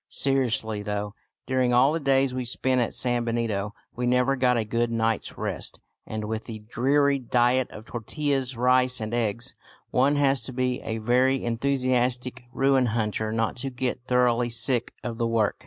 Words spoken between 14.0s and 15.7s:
thoroughly sick of the work.